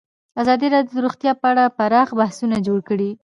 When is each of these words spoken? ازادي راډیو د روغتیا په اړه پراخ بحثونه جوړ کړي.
ازادي 0.41 0.67
راډیو 0.75 0.95
د 0.95 0.97
روغتیا 1.05 1.31
په 1.41 1.45
اړه 1.51 1.63
پراخ 1.77 2.09
بحثونه 2.19 2.57
جوړ 2.67 2.79
کړي. 2.89 3.09